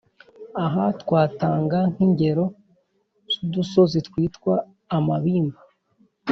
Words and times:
Aha 0.63 0.83
twatanga 1.01 1.77
nk’ingero 1.91 2.45
z’udusozi 3.33 3.99
twitwa 4.07 4.53
amabimba 4.97 5.59